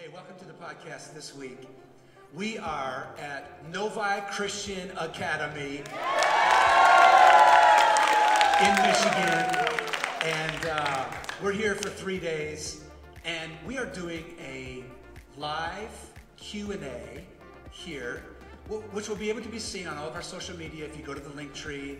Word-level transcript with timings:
Hey, 0.00 0.06
welcome 0.14 0.36
to 0.38 0.44
the 0.44 0.52
podcast 0.52 1.12
this 1.12 1.34
week. 1.34 1.58
We 2.32 2.56
are 2.56 3.08
at 3.18 3.68
Novi 3.72 4.20
Christian 4.30 4.92
Academy 4.96 5.82
in 8.62 8.74
Michigan, 8.86 9.66
and 10.22 10.66
uh, 10.70 11.04
we're 11.42 11.50
here 11.50 11.74
for 11.74 11.88
three 11.88 12.20
days, 12.20 12.84
and 13.24 13.50
we 13.66 13.76
are 13.76 13.86
doing 13.86 14.36
a 14.40 14.84
live 15.36 16.12
Q&A 16.36 17.24
here, 17.72 18.22
which 18.68 19.08
will 19.08 19.16
be 19.16 19.28
able 19.28 19.42
to 19.42 19.48
be 19.48 19.58
seen 19.58 19.88
on 19.88 19.98
all 19.98 20.06
of 20.06 20.14
our 20.14 20.22
social 20.22 20.56
media 20.56 20.84
if 20.84 20.96
you 20.96 21.02
go 21.02 21.12
to 21.12 21.20
the 21.20 21.34
link 21.34 21.52
tree 21.54 21.98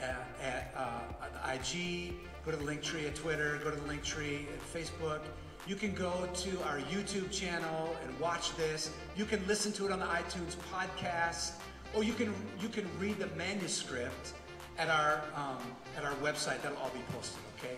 at, 0.00 0.28
at 0.40 0.72
uh, 0.76 1.52
IG, 1.52 2.12
go 2.44 2.52
to 2.52 2.56
the 2.56 2.64
link 2.64 2.82
tree 2.82 3.06
at 3.06 3.16
Twitter, 3.16 3.58
go 3.64 3.70
to 3.72 3.76
the 3.76 3.88
link 3.88 4.04
tree 4.04 4.46
at 4.54 4.72
Facebook. 4.72 5.22
You 5.66 5.76
can 5.76 5.94
go 5.94 6.28
to 6.34 6.62
our 6.64 6.78
YouTube 6.90 7.30
channel 7.30 7.94
and 8.02 8.18
watch 8.18 8.56
this. 8.56 8.90
You 9.16 9.24
can 9.24 9.46
listen 9.46 9.70
to 9.74 9.86
it 9.86 9.92
on 9.92 10.00
the 10.00 10.06
iTunes 10.06 10.56
podcast, 10.72 11.52
or 11.94 12.02
you 12.02 12.14
can 12.14 12.34
you 12.60 12.68
can 12.68 12.84
read 12.98 13.18
the 13.18 13.28
manuscript 13.36 14.32
at 14.76 14.88
our 14.88 15.22
um, 15.36 15.62
at 15.96 16.04
our 16.04 16.14
website. 16.14 16.60
That'll 16.62 16.78
all 16.78 16.90
be 16.90 17.00
posted. 17.12 17.38
Okay. 17.58 17.76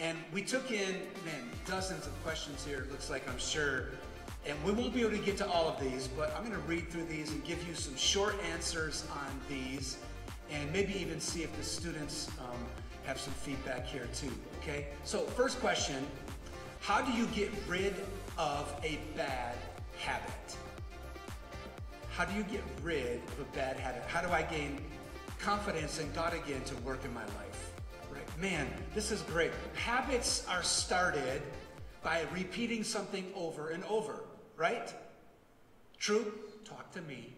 And 0.00 0.18
we 0.32 0.42
took 0.42 0.72
in 0.72 1.02
man 1.24 1.48
dozens 1.66 2.08
of 2.08 2.24
questions 2.24 2.64
here. 2.64 2.78
It 2.78 2.90
looks 2.90 3.10
like 3.10 3.28
I'm 3.28 3.38
sure. 3.38 3.90
And 4.44 4.56
we 4.64 4.72
won't 4.72 4.92
be 4.92 5.02
able 5.02 5.10
to 5.10 5.18
get 5.18 5.36
to 5.36 5.46
all 5.46 5.68
of 5.68 5.78
these, 5.78 6.08
but 6.08 6.34
I'm 6.34 6.42
going 6.42 6.60
to 6.60 6.66
read 6.66 6.88
through 6.88 7.04
these 7.04 7.30
and 7.30 7.44
give 7.44 7.62
you 7.68 7.74
some 7.74 7.94
short 7.94 8.36
answers 8.50 9.06
on 9.12 9.28
these, 9.50 9.98
and 10.50 10.72
maybe 10.72 10.94
even 10.98 11.20
see 11.20 11.42
if 11.42 11.54
the 11.58 11.62
students 11.62 12.28
um, 12.40 12.56
have 13.04 13.20
some 13.20 13.34
feedback 13.34 13.86
here 13.86 14.08
too. 14.14 14.32
Okay. 14.60 14.88
So 15.04 15.20
first 15.20 15.60
question. 15.60 16.04
How 16.80 17.02
do 17.02 17.12
you 17.12 17.26
get 17.26 17.50
rid 17.68 17.94
of 18.38 18.74
a 18.82 18.98
bad 19.16 19.56
habit? 19.98 20.56
How 22.10 22.24
do 22.24 22.34
you 22.34 22.42
get 22.42 22.62
rid 22.82 23.20
of 23.38 23.40
a 23.40 23.56
bad 23.56 23.76
habit? 23.76 24.02
How 24.08 24.22
do 24.22 24.30
I 24.30 24.42
gain 24.42 24.80
confidence 25.38 26.00
in 26.00 26.10
God 26.12 26.34
again 26.34 26.62
to 26.64 26.76
work 26.76 27.04
in 27.04 27.12
my 27.12 27.24
life? 27.24 27.72
Right? 28.10 28.40
Man, 28.40 28.66
this 28.94 29.12
is 29.12 29.22
great. 29.22 29.52
Habits 29.74 30.46
are 30.48 30.62
started 30.62 31.42
by 32.02 32.24
repeating 32.32 32.82
something 32.82 33.26
over 33.36 33.70
and 33.70 33.84
over, 33.84 34.24
right? 34.56 34.92
True? 35.98 36.32
Talk 36.64 36.90
to 36.92 37.02
me. 37.02 37.34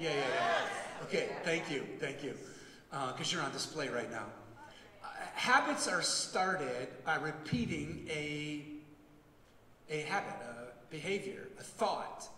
Yeah, 0.00 0.08
yeah, 0.08 0.14
yeah. 0.16 1.04
Okay, 1.04 1.28
thank 1.44 1.70
you, 1.70 1.84
thank 1.98 2.24
you. 2.24 2.34
Uh, 2.90 3.12
because 3.12 3.32
you're 3.32 3.42
on 3.42 3.52
display 3.52 3.88
right 3.88 4.10
now 4.10 4.26
habits 5.34 5.88
are 5.88 6.02
started 6.02 6.88
by 7.04 7.16
repeating 7.16 8.06
a, 8.10 8.64
a 9.90 10.00
habit, 10.02 10.34
a 10.42 10.90
behavior, 10.90 11.48
a 11.58 11.62
thought. 11.62 12.28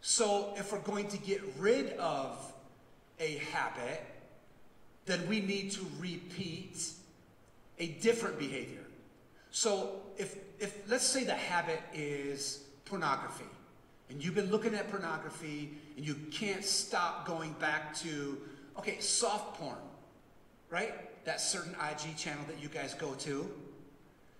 So 0.00 0.54
if 0.56 0.72
we're 0.72 0.78
going 0.80 1.08
to 1.08 1.18
get 1.18 1.42
rid 1.58 1.92
of 1.94 2.52
a 3.20 3.38
habit, 3.52 4.04
then 5.06 5.26
we 5.28 5.40
need 5.40 5.70
to 5.72 5.86
repeat 5.98 6.90
a 7.78 7.88
different 7.88 8.38
behavior. 8.38 8.84
So 9.50 10.02
if, 10.16 10.36
if 10.58 10.88
let's 10.88 11.06
say 11.06 11.24
the 11.24 11.34
habit 11.34 11.80
is 11.94 12.64
pornography, 12.84 13.44
and 14.10 14.24
you've 14.24 14.34
been 14.34 14.50
looking 14.50 14.74
at 14.74 14.90
pornography 14.90 15.70
and 15.96 16.06
you 16.06 16.14
can't 16.30 16.64
stop 16.64 17.26
going 17.26 17.52
back 17.54 17.94
to, 17.96 18.38
okay, 18.78 18.98
soft 19.00 19.58
porn, 19.58 19.76
right? 20.70 20.94
That 21.28 21.42
certain 21.42 21.74
IG 21.74 22.16
channel 22.16 22.42
that 22.46 22.58
you 22.58 22.70
guys 22.70 22.94
go 22.94 23.12
to 23.12 23.46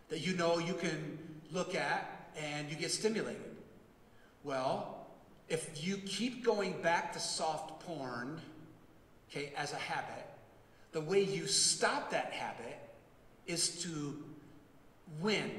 that 0.08 0.20
you 0.20 0.34
know 0.34 0.58
you 0.58 0.72
can 0.72 1.18
look 1.52 1.74
at 1.74 2.30
and 2.34 2.70
you 2.70 2.76
get 2.76 2.90
stimulated. 2.90 3.42
Well, 4.42 5.06
if 5.50 5.86
you 5.86 5.98
keep 5.98 6.42
going 6.42 6.80
back 6.80 7.12
to 7.12 7.20
soft 7.20 7.84
porn, 7.84 8.40
okay, 9.30 9.52
as 9.54 9.74
a 9.74 9.76
habit, 9.76 10.26
the 10.92 11.02
way 11.02 11.22
you 11.22 11.46
stop 11.46 12.10
that 12.10 12.32
habit 12.32 12.78
is 13.46 13.82
to 13.82 14.24
win 15.20 15.50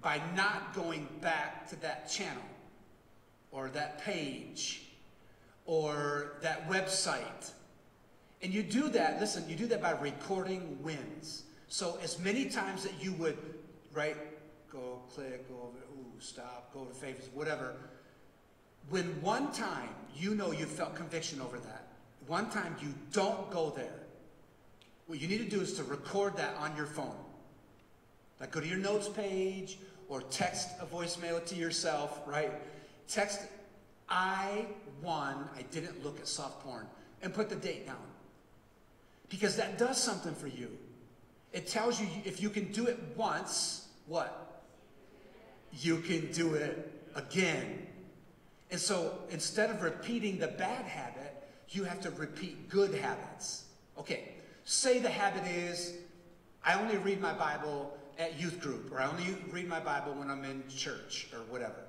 by 0.00 0.18
not 0.34 0.72
going 0.74 1.06
back 1.20 1.68
to 1.68 1.76
that 1.82 2.08
channel 2.08 2.42
or 3.52 3.68
that 3.68 4.00
page 4.00 4.84
or 5.66 6.38
that 6.40 6.70
website 6.70 7.52
and 8.42 8.52
you 8.52 8.62
do 8.62 8.88
that, 8.90 9.20
listen, 9.20 9.44
you 9.48 9.56
do 9.56 9.66
that 9.66 9.82
by 9.82 9.92
recording 9.92 10.78
wins. 10.82 11.44
So 11.68 11.98
as 12.02 12.18
many 12.18 12.46
times 12.46 12.82
that 12.82 13.02
you 13.02 13.12
would, 13.14 13.36
right, 13.92 14.16
go 14.72 15.00
click, 15.14 15.48
go 15.48 15.56
over, 15.56 15.78
ooh, 15.94 16.20
stop, 16.20 16.72
go 16.72 16.84
to 16.84 16.94
favorites, 16.94 17.28
whatever. 17.34 17.74
When 18.88 19.04
one 19.20 19.52
time 19.52 19.90
you 20.16 20.34
know 20.34 20.52
you 20.52 20.64
felt 20.64 20.94
conviction 20.94 21.40
over 21.40 21.58
that, 21.58 21.88
one 22.26 22.50
time 22.50 22.76
you 22.80 22.94
don't 23.12 23.50
go 23.50 23.70
there, 23.70 24.00
what 25.06 25.20
you 25.20 25.28
need 25.28 25.38
to 25.38 25.48
do 25.48 25.60
is 25.60 25.74
to 25.74 25.84
record 25.84 26.36
that 26.36 26.54
on 26.56 26.74
your 26.76 26.86
phone. 26.86 27.16
Like 28.40 28.52
go 28.52 28.60
to 28.60 28.66
your 28.66 28.78
notes 28.78 29.08
page 29.08 29.78
or 30.08 30.22
text 30.22 30.68
a 30.80 30.86
voicemail 30.86 31.44
to 31.46 31.54
yourself, 31.54 32.20
right? 32.26 32.52
Text, 33.06 33.42
I 34.08 34.66
won, 35.02 35.48
I 35.56 35.62
didn't 35.70 36.02
look 36.04 36.18
at 36.18 36.26
soft 36.26 36.64
porn, 36.64 36.86
and 37.22 37.34
put 37.34 37.48
the 37.48 37.56
date 37.56 37.86
down. 37.86 37.96
Because 39.30 39.56
that 39.56 39.78
does 39.78 39.96
something 39.96 40.34
for 40.34 40.48
you. 40.48 40.76
It 41.52 41.66
tells 41.66 41.98
you 41.98 42.06
if 42.24 42.42
you 42.42 42.50
can 42.50 42.70
do 42.72 42.86
it 42.86 42.98
once, 43.16 43.88
what? 44.06 44.64
You 45.72 45.98
can 45.98 46.30
do 46.32 46.54
it 46.54 46.92
again. 47.14 47.86
And 48.70 48.78
so 48.78 49.18
instead 49.30 49.70
of 49.70 49.82
repeating 49.82 50.38
the 50.38 50.48
bad 50.48 50.84
habit, 50.84 51.42
you 51.70 51.84
have 51.84 52.00
to 52.02 52.10
repeat 52.10 52.68
good 52.68 52.94
habits. 52.94 53.64
Okay, 53.98 54.34
say 54.64 54.98
the 54.98 55.08
habit 55.08 55.46
is 55.46 55.94
I 56.64 56.74
only 56.74 56.98
read 56.98 57.20
my 57.20 57.32
Bible 57.32 57.96
at 58.18 58.38
youth 58.38 58.60
group, 58.60 58.92
or 58.92 59.00
I 59.00 59.06
only 59.08 59.36
read 59.50 59.66
my 59.66 59.80
Bible 59.80 60.12
when 60.12 60.30
I'm 60.30 60.44
in 60.44 60.62
church, 60.68 61.28
or 61.32 61.38
whatever. 61.50 61.82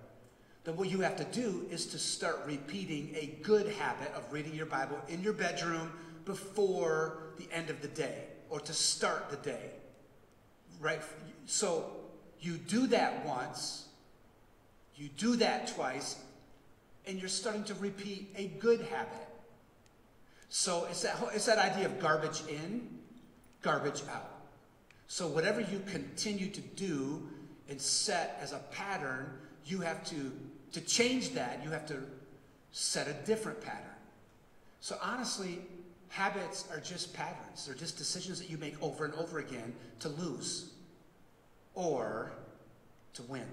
Then 0.64 0.78
what 0.78 0.90
you 0.90 1.02
have 1.02 1.18
to 1.18 1.24
do 1.26 1.66
is 1.70 1.88
to 1.88 2.00
start 2.00 2.44
repeating 2.46 3.14
a 3.16 3.38
good 3.42 3.68
habit 3.68 4.14
of 4.14 4.32
reading 4.32 4.54
your 4.54 4.68
Bible 4.68 4.98
in 5.10 5.22
your 5.22 5.34
bedroom 5.34 5.92
before 6.32 7.18
the 7.38 7.46
end 7.52 7.70
of 7.70 7.82
the 7.82 7.90
day 7.90 8.24
or 8.50 8.62
to 8.62 8.72
start 8.72 9.30
the 9.30 9.36
day. 9.38 9.72
Right? 10.80 11.02
So 11.46 11.92
you 12.40 12.54
do 12.54 12.88
that 12.88 13.26
once, 13.26 13.88
you 14.96 15.10
do 15.18 15.36
that 15.38 15.68
twice, 15.68 16.18
and 17.06 17.20
you're 17.20 17.30
starting 17.30 17.66
to 17.66 17.74
repeat 17.76 18.34
a 18.38 18.48
good 18.60 18.82
habit. 18.82 19.28
So 20.48 20.88
it's 20.90 21.02
that, 21.02 21.18
it's 21.34 21.46
that 21.48 21.58
idea 21.58 21.86
of 21.86 22.00
garbage 22.00 22.44
in, 22.48 22.88
garbage 23.62 24.02
out. 24.14 24.32
So 25.08 25.28
whatever 25.28 25.60
you 25.60 25.82
continue 25.86 26.50
to 26.50 26.62
do 26.62 27.28
and 27.70 27.80
set 27.80 28.40
as 28.42 28.54
a 28.54 28.60
pattern, 28.72 29.30
you 29.66 29.82
have 29.82 30.06
to, 30.06 30.32
to 30.72 30.82
change 30.82 31.32
that, 31.32 31.62
you 31.64 31.72
have 31.72 31.86
to 31.88 31.98
set 32.72 33.08
a 33.08 33.14
different 33.26 33.62
pattern. 33.62 33.98
So 34.80 34.98
honestly, 35.04 35.60
Habits 36.12 36.66
are 36.70 36.82
just 36.82 37.14
patterns. 37.14 37.66
They're 37.66 37.74
just 37.74 37.98
decisions 37.98 38.38
that 38.40 38.50
you 38.50 38.58
make 38.58 38.76
over 38.84 39.06
and 39.06 39.14
over 39.14 39.40
again 39.40 39.74
to 40.02 40.10
lose 40.10 40.74
or 41.74 42.34
to 43.14 43.24
win. 43.24 43.48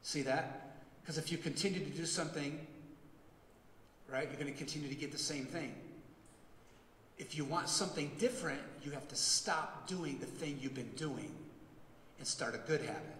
See 0.00 0.22
that? 0.22 0.78
Because 1.02 1.18
if 1.18 1.30
you 1.30 1.36
continue 1.36 1.80
to 1.80 1.90
do 1.90 2.06
something, 2.06 2.58
right, 4.10 4.26
you're 4.30 4.40
going 4.40 4.50
to 4.50 4.58
continue 4.58 4.88
to 4.88 4.94
get 4.94 5.12
the 5.12 5.18
same 5.18 5.44
thing. 5.44 5.74
If 7.18 7.36
you 7.36 7.44
want 7.44 7.68
something 7.68 8.10
different, 8.18 8.60
you 8.82 8.90
have 8.92 9.06
to 9.08 9.16
stop 9.16 9.86
doing 9.86 10.18
the 10.20 10.26
thing 10.26 10.58
you've 10.58 10.74
been 10.74 10.92
doing 10.96 11.30
and 12.18 12.26
start 12.26 12.54
a 12.54 12.66
good 12.66 12.80
habit. 12.80 13.16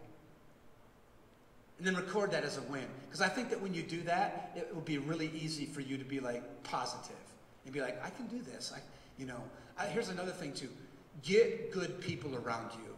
And 1.77 1.87
then 1.87 1.97
record 1.97 2.31
that 2.31 2.45
as 2.45 2.57
a 2.57 2.63
win. 2.63 2.87
Because 3.05 3.21
I 3.21 3.29
think 3.29 3.51
that 3.51 3.61
when 3.61 3.75
you 3.75 3.83
do 3.83 4.01
that, 4.05 4.53
it 4.57 4.75
will 4.75 4.81
be 4.81 4.97
really 4.97 5.31
easy 5.39 5.67
for 5.67 5.83
you 5.83 5.99
to 5.99 6.05
be 6.05 6.19
like 6.19 6.63
positive 6.63 7.17
and 7.65 7.73
be 7.73 7.81
like, 7.81 8.03
I 8.05 8.11
can 8.11 8.27
do 8.27 8.41
this. 8.43 8.73
I, 8.75 8.81
you 9.19 9.27
know, 9.27 9.41
I, 9.79 9.87
here's 9.87 10.09
another 10.09 10.33
thing 10.33 10.53
too. 10.53 10.69
Get 11.23 11.73
good 11.73 12.01
people 12.01 12.35
around 12.37 12.71
you. 12.73 12.95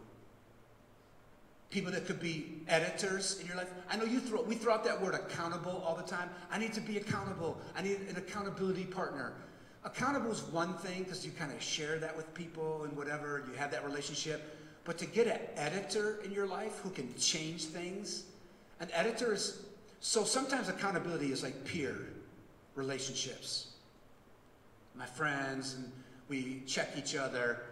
People 1.69 1.91
that 1.91 2.05
could 2.05 2.19
be 2.19 2.61
editors 2.67 3.39
in 3.39 3.47
your 3.47 3.57
life. 3.57 3.69
I 3.89 3.97
know 3.97 4.05
you 4.05 4.19
throw, 4.19 4.41
we 4.41 4.55
throw 4.55 4.73
out 4.73 4.83
that 4.85 5.01
word 5.01 5.13
accountable 5.13 5.83
all 5.85 5.95
the 5.95 6.03
time. 6.03 6.29
I 6.49 6.57
need 6.57 6.73
to 6.73 6.81
be 6.81 6.97
accountable. 6.97 7.57
I 7.75 7.81
need 7.81 7.99
an 8.09 8.15
accountability 8.17 8.85
partner. 8.85 9.33
Accountable 9.83 10.31
is 10.31 10.41
one 10.43 10.73
thing 10.75 11.03
because 11.03 11.25
you 11.25 11.31
kind 11.31 11.51
of 11.51 11.61
share 11.61 11.99
that 11.99 12.15
with 12.15 12.33
people 12.33 12.85
and 12.85 12.95
whatever, 12.95 13.43
you 13.47 13.53
have 13.57 13.71
that 13.71 13.85
relationship. 13.85 14.57
But 14.83 14.97
to 14.99 15.05
get 15.05 15.27
an 15.27 15.39
editor 15.57 16.19
in 16.23 16.31
your 16.31 16.47
life 16.47 16.79
who 16.79 16.89
can 16.91 17.13
change 17.17 17.65
things, 17.65 18.23
an 18.79 18.87
editor 18.93 19.33
is, 19.33 19.63
so 19.99 20.23
sometimes 20.23 20.69
accountability 20.69 21.31
is 21.31 21.43
like 21.43 21.65
peer 21.65 21.97
relationships 22.75 23.74
my 24.97 25.05
friends, 25.05 25.75
and 25.75 25.91
we 26.27 26.63
check 26.65 26.89
each 26.97 27.15
other. 27.15 27.63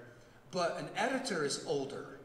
But 0.52 0.78
an 0.78 0.88
editor 0.96 1.44
is 1.44 1.64
older. 1.68 2.20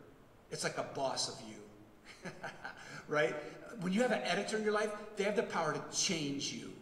It's 0.51 0.65
like 0.65 0.79
a 0.79 0.87
boss 0.95 1.29
of 1.29 1.49
you. 1.49 2.31
right? 3.09 3.35
When 3.81 3.93
you 3.93 4.03
have 4.03 4.13
an 4.13 4.23
editor 4.23 4.57
in 4.57 4.65
your 4.65 4.73
life, 4.73 4.91
they 5.17 5.25
have 5.25 5.37
the 5.37 5.43
power 5.43 5.73
to 5.73 5.97
change 5.97 6.53
you. 6.53 6.73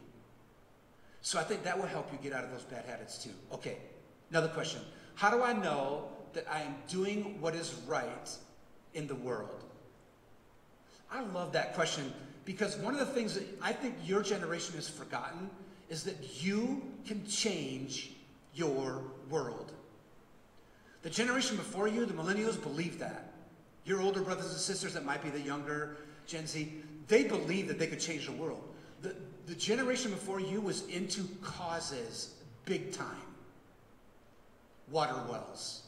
So 1.22 1.38
I 1.38 1.42
think 1.42 1.64
that 1.64 1.76
will 1.76 1.86
help 1.86 2.10
you 2.12 2.18
get 2.22 2.32
out 2.32 2.44
of 2.44 2.50
those 2.50 2.62
bad 2.62 2.84
habits 2.84 3.22
too. 3.22 3.30
Okay, 3.52 3.78
another 4.30 4.48
question. 4.48 4.80
How 5.14 5.30
do 5.30 5.42
I 5.42 5.52
know 5.52 6.08
that 6.34 6.46
I 6.50 6.60
am 6.60 6.76
doing 6.88 7.40
what 7.40 7.54
is 7.54 7.74
right 7.86 8.30
in 8.94 9.06
the 9.06 9.14
world? 9.16 9.64
I 11.10 11.22
love 11.22 11.52
that 11.52 11.74
question 11.74 12.12
because 12.44 12.76
one 12.76 12.94
of 12.94 13.00
the 13.00 13.06
things 13.06 13.34
that 13.34 13.44
I 13.60 13.72
think 13.72 13.94
your 14.04 14.22
generation 14.22 14.74
has 14.76 14.88
forgotten 14.88 15.50
is 15.88 16.02
that 16.04 16.42
you 16.42 16.82
can 17.06 17.24
change 17.26 18.12
your 18.54 19.02
world. 19.30 19.72
The 21.02 21.10
generation 21.10 21.56
before 21.56 21.86
you, 21.86 22.04
the 22.04 22.14
millennials, 22.14 22.60
believed 22.60 22.98
that. 22.98 23.32
Your 23.84 24.00
older 24.00 24.20
brothers 24.22 24.46
and 24.46 24.56
sisters 24.56 24.94
that 24.94 25.04
might 25.04 25.22
be 25.22 25.30
the 25.30 25.40
younger 25.40 25.98
Gen 26.26 26.46
Z, 26.46 26.72
they 27.06 27.24
believed 27.24 27.68
that 27.68 27.78
they 27.78 27.86
could 27.86 28.00
change 28.00 28.26
the 28.26 28.32
world. 28.32 28.64
The, 29.02 29.14
the 29.46 29.54
generation 29.54 30.10
before 30.10 30.40
you 30.40 30.60
was 30.60 30.86
into 30.88 31.22
causes 31.42 32.34
big 32.64 32.92
time. 32.92 33.16
Water 34.90 35.14
wells, 35.28 35.82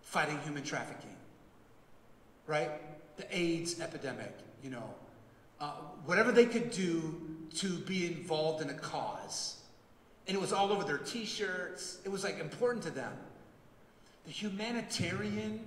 fighting 0.00 0.38
human 0.40 0.64
trafficking, 0.64 1.14
right? 2.46 2.70
The 3.16 3.26
AIDS 3.36 3.80
epidemic, 3.80 4.34
you 4.62 4.70
know, 4.70 4.94
uh, 5.60 5.70
whatever 6.04 6.32
they 6.32 6.46
could 6.46 6.70
do 6.70 7.20
to 7.56 7.78
be 7.78 8.06
involved 8.06 8.62
in 8.62 8.70
a 8.70 8.74
cause. 8.74 9.56
And 10.26 10.36
it 10.36 10.40
was 10.40 10.52
all 10.52 10.70
over 10.70 10.84
their 10.84 10.98
t-shirts. 10.98 11.98
It 12.04 12.10
was 12.10 12.22
like 12.22 12.38
important 12.38 12.84
to 12.84 12.90
them. 12.90 13.12
The 14.26 14.32
humanitarian 14.32 15.60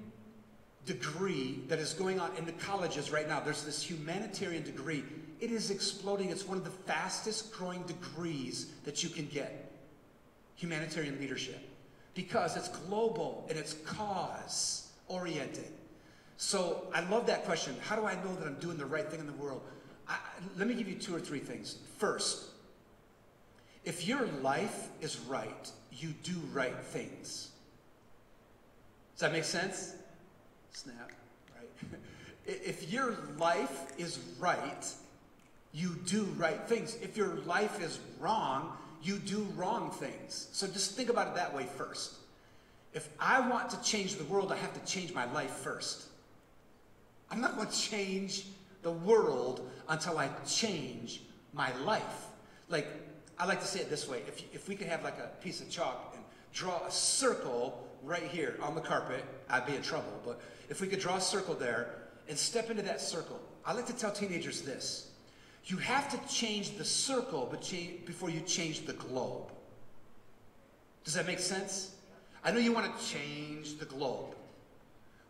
degree 0.85 1.59
that 1.67 1.79
is 1.79 1.93
going 1.93 2.19
on 2.19 2.31
in 2.37 2.45
the 2.45 2.51
colleges 2.53 3.11
right 3.11 3.27
now, 3.27 3.39
there's 3.39 3.63
this 3.63 3.81
humanitarian 3.83 4.63
degree. 4.63 5.03
It 5.39 5.51
is 5.51 5.71
exploding. 5.71 6.29
It's 6.29 6.47
one 6.47 6.57
of 6.57 6.63
the 6.63 6.69
fastest 6.69 7.51
growing 7.51 7.81
degrees 7.83 8.67
that 8.85 9.03
you 9.03 9.09
can 9.09 9.25
get. 9.25 9.71
Humanitarian 10.55 11.19
leadership. 11.19 11.59
Because 12.13 12.55
it's 12.55 12.69
global 12.69 13.45
and 13.49 13.57
it's 13.57 13.73
cause 13.85 14.91
oriented. 15.07 15.71
So 16.37 16.87
I 16.93 17.01
love 17.01 17.25
that 17.27 17.45
question. 17.45 17.75
How 17.81 17.95
do 17.95 18.05
I 18.05 18.15
know 18.15 18.35
that 18.35 18.47
I'm 18.47 18.59
doing 18.59 18.77
the 18.77 18.85
right 18.85 19.07
thing 19.09 19.19
in 19.19 19.27
the 19.27 19.33
world? 19.33 19.61
Let 20.57 20.67
me 20.67 20.73
give 20.73 20.87
you 20.87 20.95
two 20.95 21.15
or 21.15 21.19
three 21.19 21.39
things. 21.39 21.77
First, 21.97 22.49
if 23.85 24.07
your 24.07 24.27
life 24.41 24.89
is 25.01 25.19
right, 25.21 25.71
you 25.91 26.09
do 26.23 26.35
right 26.53 26.77
things. 26.77 27.49
Does 29.13 29.21
that 29.21 29.31
make 29.31 29.43
sense? 29.43 29.93
Snap, 30.71 31.11
right? 31.55 31.69
if 32.45 32.91
your 32.91 33.17
life 33.37 33.97
is 33.97 34.19
right, 34.39 34.87
you 35.73 35.95
do 36.05 36.23
right 36.37 36.67
things. 36.67 36.97
If 37.01 37.17
your 37.17 37.35
life 37.45 37.81
is 37.81 37.99
wrong, 38.19 38.75
you 39.03 39.17
do 39.17 39.47
wrong 39.55 39.91
things. 39.91 40.47
So 40.51 40.67
just 40.67 40.95
think 40.95 41.09
about 41.09 41.27
it 41.27 41.35
that 41.35 41.55
way 41.55 41.65
first. 41.65 42.15
If 42.93 43.09
I 43.19 43.47
want 43.47 43.69
to 43.69 43.81
change 43.81 44.15
the 44.15 44.25
world, 44.25 44.51
I 44.51 44.57
have 44.57 44.73
to 44.73 44.91
change 44.91 45.13
my 45.13 45.31
life 45.31 45.51
first. 45.51 46.03
I'm 47.29 47.41
not 47.41 47.55
going 47.55 47.67
to 47.71 47.79
change 47.79 48.45
the 48.81 48.91
world 48.91 49.69
until 49.89 50.17
I 50.17 50.29
change 50.45 51.21
my 51.53 51.75
life. 51.79 52.27
Like, 52.69 52.87
I 53.37 53.45
like 53.45 53.59
to 53.61 53.67
say 53.67 53.79
it 53.79 53.89
this 53.89 54.07
way. 54.07 54.21
If, 54.27 54.43
if 54.53 54.67
we 54.67 54.75
could 54.75 54.87
have 54.87 55.03
like 55.03 55.17
a 55.17 55.29
piece 55.41 55.61
of 55.61 55.69
chalk 55.69 56.11
and 56.15 56.23
draw 56.53 56.85
a 56.85 56.91
circle 56.91 57.87
right 58.03 58.23
here 58.23 58.57
on 58.61 58.75
the 58.75 58.81
carpet, 58.81 59.23
I'd 59.49 59.65
be 59.65 59.75
in 59.75 59.81
trouble. 59.81 60.21
But 60.25 60.41
if 60.69 60.81
we 60.81 60.87
could 60.87 60.99
draw 60.99 61.17
a 61.17 61.21
circle 61.21 61.53
there 61.53 61.95
and 62.29 62.37
step 62.37 62.69
into 62.69 62.83
that 62.83 63.01
circle, 63.01 63.39
I 63.65 63.73
like 63.73 63.85
to 63.87 63.93
tell 63.93 64.11
teenagers 64.11 64.61
this. 64.61 65.11
You 65.65 65.77
have 65.77 66.09
to 66.09 66.33
change 66.33 66.77
the 66.77 66.85
circle 66.85 67.53
before 68.05 68.29
you 68.29 68.41
change 68.41 68.85
the 68.85 68.93
globe. 68.93 69.51
Does 71.03 71.13
that 71.13 71.27
make 71.27 71.39
sense? 71.39 71.95
I 72.43 72.51
know 72.51 72.59
you 72.59 72.73
want 72.73 72.97
to 72.97 73.05
change 73.05 73.77
the 73.77 73.85
globe. 73.85 74.35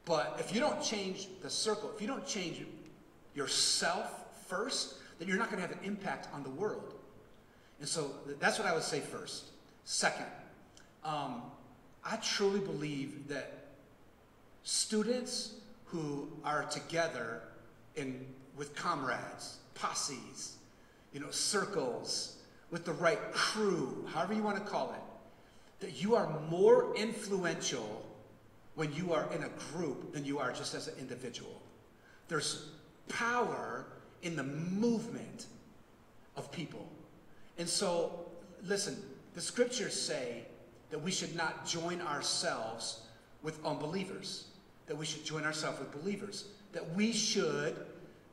But 0.06 0.38
if 0.39 0.54
you 0.54 0.62
don't 0.62 0.81
change 0.81 1.27
the 1.42 1.50
circle, 1.50 1.92
if 1.94 2.01
you 2.01 2.07
don't 2.07 2.25
change 2.25 2.62
yourself 3.36 4.25
first, 4.48 4.95
then 5.19 5.28
you're 5.28 5.38
not 5.38 5.50
going 5.50 5.62
to 5.62 5.68
have 5.68 5.78
an 5.78 5.83
impact 5.83 6.28
on 6.33 6.44
the 6.44 6.50
world. 6.50 6.94
And 7.80 7.88
so 7.88 8.12
that's 8.39 8.60
what 8.60 8.68
I 8.68 8.74
would 8.74 8.83
say 8.83 9.00
first. 9.00 9.45
Second, 9.86 10.25
um, 11.04 11.42
I 12.06 12.18
truly 12.18 12.60
believe 12.60 13.28
that 13.28 13.68
students 14.63 15.54
who 15.86 16.28
are 16.44 16.63
together 16.66 17.42
in, 17.95 18.25
with 18.56 18.75
comrades, 18.75 19.57
posses, 19.74 20.57
you 21.13 21.19
know, 21.19 21.31
circles, 21.31 22.38
with 22.69 22.86
the 22.86 22.94
right 22.94 23.19
crew, 23.33 24.06
however 24.13 24.33
you 24.33 24.44
want 24.44 24.57
to 24.57 24.63
call 24.63 24.94
it, 24.94 25.86
that 25.86 26.01
you 26.01 26.16
are 26.16 26.39
more 26.50 26.95
influential 26.95 28.06
when 28.75 28.94
you 28.94 29.13
are 29.13 29.28
in 29.33 29.44
a 29.44 29.50
group 29.74 30.13
than 30.13 30.24
you 30.24 30.39
are 30.39 30.51
just 30.51 30.74
as 30.74 30.88
an 30.88 30.94
individual. 31.00 31.62
There's 32.30 32.69
power 33.07 33.86
in 34.21 34.36
the 34.36 34.44
movement 34.44 35.48
of 36.36 36.51
people. 36.51 36.88
And 37.57 37.68
so, 37.68 38.25
listen, 38.65 38.98
the 39.33 39.42
scriptures 39.42 40.00
say 40.00 40.44
that 40.89 41.01
we 41.01 41.12
should 41.12 41.36
not 41.36 41.65
join 41.65 42.01
ourselves 42.01 43.01
with 43.44 43.63
unbelievers, 43.65 44.45
that 44.88 44.95
we 44.95 45.06
should 45.06 45.25
join 45.25 45.44
ourselves 45.44 45.80
with 45.80 45.92
believers, 45.92 46.45
that 46.74 46.95
we 46.95 47.12
should 47.12 47.75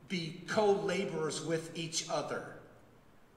be 0.08 0.40
co 0.46 0.72
laborers 0.72 1.44
with 1.44 1.76
each 1.76 2.08
other. 2.10 2.56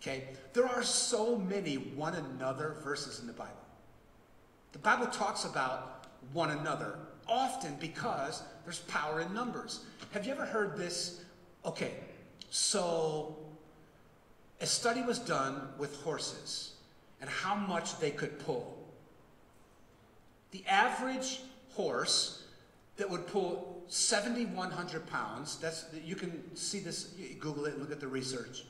Okay? 0.02 0.30
There 0.54 0.68
are 0.68 0.84
so 0.84 1.38
many 1.38 1.76
one 1.76 2.16
another 2.16 2.78
verses 2.84 3.20
in 3.20 3.28
the 3.28 3.34
Bible. 3.34 3.54
The 4.72 4.80
Bible 4.80 5.08
talks 5.08 5.46
about 5.46 6.06
one 6.34 6.52
another, 6.52 7.00
often 7.28 7.76
because 7.80 8.44
there's 8.64 8.80
power 8.80 9.22
in 9.22 9.34
numbers. 9.34 9.86
Have 10.12 10.26
you 10.26 10.32
ever 10.32 10.46
heard 10.46 10.78
this? 10.78 11.24
Okay, 11.66 11.92
so 12.50 13.38
a 14.60 14.66
study 14.66 15.02
was 15.02 15.20
done 15.20 15.70
with 15.78 16.02
horses 16.02 16.74
and 17.20 17.30
how 17.30 17.56
much 17.56 18.00
they 18.00 18.12
could 18.12 18.40
pull. 18.40 18.78
The 20.52 20.66
average 20.68 21.42
horse 21.74 22.44
that 22.98 23.10
would 23.10 23.26
pull 23.28 23.84
7,100 23.88 25.08
pounds, 25.08 25.58
that's, 25.58 25.86
you 26.04 26.16
can 26.16 26.56
see 26.56 26.80
this, 26.80 27.14
Google 27.40 27.66
it, 27.66 27.74
and 27.74 27.82
look 27.82 27.92
at 27.92 28.00
the 28.00 28.08
research. 28.08 28.66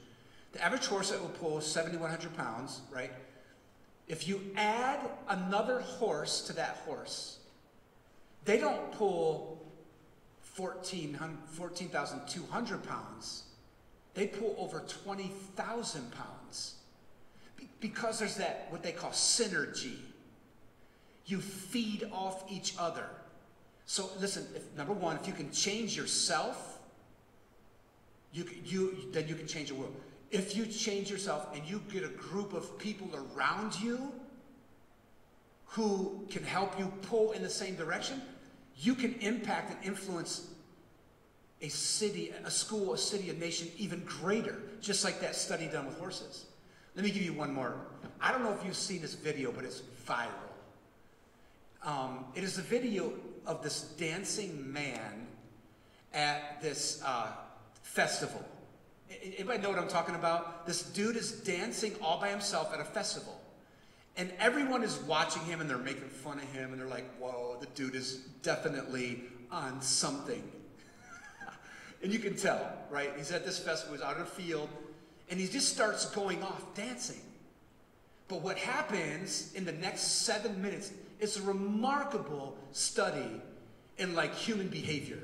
The 0.53 0.63
average 0.63 0.85
horse 0.85 1.11
that 1.11 1.21
will 1.21 1.29
pull 1.29 1.61
7,100 1.61 2.35
pounds, 2.35 2.81
right? 2.91 3.11
If 4.07 4.27
you 4.27 4.41
add 4.55 4.99
another 5.29 5.79
horse 5.79 6.41
to 6.47 6.53
that 6.53 6.81
horse, 6.85 7.39
they 8.45 8.57
don't 8.57 8.91
pull 8.91 9.61
14,200 10.41 12.83
pounds. 12.83 13.43
They 14.13 14.27
pull 14.27 14.53
over 14.57 14.81
20,000 14.81 16.11
pounds. 16.11 16.75
because 17.79 18.19
there's 18.19 18.35
that, 18.35 18.67
what 18.69 18.83
they 18.83 18.91
call 18.91 19.11
synergy. 19.11 19.95
You 21.25 21.39
feed 21.39 22.03
off 22.11 22.43
each 22.51 22.75
other. 22.77 23.05
So 23.85 24.09
listen, 24.19 24.45
if, 24.55 24.63
number 24.77 24.93
one, 24.93 25.17
if 25.17 25.27
you 25.27 25.33
can 25.33 25.51
change 25.51 25.97
yourself, 25.97 26.79
you, 28.33 28.45
you, 28.63 28.97
then 29.11 29.27
you 29.27 29.35
can 29.35 29.47
change 29.47 29.69
the 29.69 29.75
world. 29.75 29.95
If 30.29 30.55
you 30.55 30.65
change 30.65 31.09
yourself 31.09 31.47
and 31.55 31.65
you 31.65 31.81
get 31.91 32.03
a 32.03 32.09
group 32.09 32.53
of 32.53 32.77
people 32.77 33.09
around 33.35 33.79
you 33.79 34.13
who 35.71 36.25
can 36.29 36.43
help 36.43 36.77
you 36.77 36.91
pull 37.03 37.31
in 37.31 37.41
the 37.41 37.49
same 37.49 37.75
direction, 37.75 38.21
you 38.77 38.93
can 38.93 39.13
impact 39.21 39.71
and 39.71 39.83
influence 39.85 40.47
a 41.61 41.69
city, 41.69 42.33
a 42.43 42.51
school, 42.51 42.93
a 42.93 42.97
city, 42.97 43.29
a 43.29 43.33
nation 43.33 43.69
even 43.77 44.03
greater, 44.03 44.57
just 44.81 45.05
like 45.05 45.21
that 45.21 45.35
study 45.35 45.67
done 45.67 45.85
with 45.85 45.97
horses. 45.97 46.45
Let 46.95 47.05
me 47.05 47.11
give 47.11 47.21
you 47.23 47.33
one 47.33 47.53
more. 47.53 47.75
I 48.19 48.31
don't 48.31 48.43
know 48.43 48.51
if 48.51 48.65
you've 48.65 48.75
seen 48.75 49.01
this 49.01 49.13
video, 49.13 49.51
but 49.51 49.63
it's 49.63 49.81
viral. 50.05 50.27
Um, 51.83 52.25
it 52.35 52.43
is 52.43 52.57
a 52.57 52.61
video 52.61 53.13
of 53.45 53.63
this 53.63 53.81
dancing 53.81 54.71
man 54.71 55.27
at 56.13 56.61
this 56.61 57.01
uh, 57.05 57.27
festival. 57.81 58.43
Anybody 59.09 59.61
know 59.61 59.69
what 59.69 59.79
I'm 59.79 59.87
talking 59.87 60.15
about? 60.15 60.65
This 60.65 60.83
dude 60.83 61.15
is 61.15 61.31
dancing 61.31 61.95
all 62.01 62.19
by 62.19 62.29
himself 62.29 62.73
at 62.73 62.81
a 62.81 62.85
festival. 62.85 63.40
And 64.17 64.31
everyone 64.39 64.83
is 64.83 64.97
watching 64.99 65.43
him 65.43 65.61
and 65.61 65.69
they're 65.69 65.77
making 65.77 66.09
fun 66.09 66.37
of 66.37 66.51
him 66.51 66.71
and 66.71 66.81
they're 66.81 66.87
like, 66.87 67.09
whoa, 67.17 67.57
the 67.59 67.67
dude 67.67 67.95
is 67.95 68.17
definitely 68.43 69.21
on 69.51 69.81
something. 69.81 70.43
and 72.03 72.11
you 72.11 72.19
can 72.19 72.35
tell, 72.35 72.71
right? 72.89 73.11
He's 73.17 73.31
at 73.31 73.45
this 73.45 73.57
festival, 73.57 73.95
he's 73.95 74.03
out 74.03 74.17
in 74.17 74.23
a 74.23 74.25
field, 74.25 74.69
and 75.29 75.39
he 75.39 75.47
just 75.47 75.69
starts 75.69 76.05
going 76.07 76.43
off 76.43 76.75
dancing. 76.75 77.21
But 78.27 78.41
what 78.41 78.57
happens 78.57 79.53
in 79.55 79.65
the 79.65 79.71
next 79.73 80.23
seven 80.25 80.61
minutes 80.61 80.91
is 81.19 81.37
a 81.37 81.41
remarkable 81.41 82.57
study 82.71 83.41
in 83.97 84.15
like 84.15 84.33
human 84.33 84.67
behavior. 84.67 85.19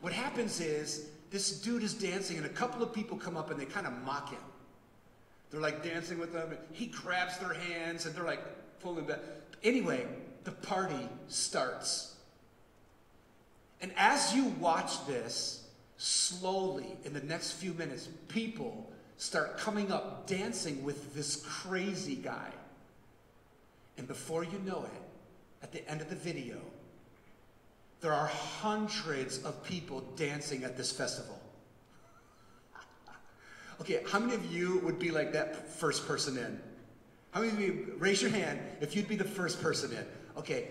What 0.00 0.12
happens 0.12 0.60
is 0.60 1.08
this 1.30 1.60
dude 1.60 1.82
is 1.82 1.94
dancing, 1.94 2.36
and 2.36 2.46
a 2.46 2.50
couple 2.50 2.82
of 2.82 2.92
people 2.92 3.16
come 3.16 3.36
up 3.36 3.50
and 3.50 3.60
they 3.60 3.66
kind 3.66 3.86
of 3.86 3.92
mock 4.04 4.30
him. 4.30 4.40
They're 5.50 5.60
like 5.60 5.82
dancing 5.82 6.18
with 6.18 6.32
them, 6.32 6.50
and 6.50 6.58
he 6.72 6.86
grabs 6.86 7.38
their 7.38 7.54
hands, 7.54 8.06
and 8.06 8.14
they're 8.14 8.24
like 8.24 8.42
pulling 8.80 9.06
back. 9.06 9.20
Anyway, 9.64 10.06
the 10.44 10.52
party 10.52 11.08
starts. 11.28 12.14
And 13.80 13.92
as 13.96 14.34
you 14.34 14.46
watch 14.60 15.06
this, 15.06 15.64
slowly 15.96 16.96
in 17.04 17.12
the 17.12 17.22
next 17.22 17.52
few 17.52 17.72
minutes, 17.74 18.08
people 18.28 18.90
start 19.16 19.58
coming 19.58 19.90
up 19.90 20.26
dancing 20.26 20.84
with 20.84 21.14
this 21.14 21.44
crazy 21.44 22.16
guy. 22.16 22.50
And 23.96 24.06
before 24.06 24.44
you 24.44 24.58
know 24.64 24.84
it, 24.84 25.02
at 25.62 25.72
the 25.72 25.88
end 25.90 26.00
of 26.00 26.08
the 26.08 26.16
video, 26.16 26.56
there 28.00 28.12
are 28.12 28.28
hundreds 28.28 29.42
of 29.42 29.62
people 29.64 30.02
dancing 30.16 30.62
at 30.62 30.76
this 30.76 30.92
festival. 30.92 31.37
Okay, 33.80 34.02
how 34.06 34.18
many 34.18 34.34
of 34.34 34.52
you 34.52 34.78
would 34.80 34.98
be 34.98 35.10
like 35.10 35.32
that 35.32 35.68
first 35.68 36.06
person 36.06 36.36
in? 36.36 36.60
How 37.30 37.40
many 37.40 37.52
of 37.52 37.60
you, 37.60 37.94
raise 37.98 38.22
your 38.22 38.30
hand 38.30 38.58
if 38.80 38.96
you'd 38.96 39.08
be 39.08 39.16
the 39.16 39.24
first 39.24 39.60
person 39.62 39.92
in. 39.92 40.04
Okay, 40.36 40.68